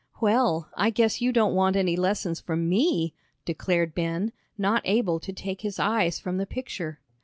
[0.19, 3.13] "Well, I guess you don't want any lessons from me,"
[3.45, 6.99] declared Ben, not able to take his eyes from the picture.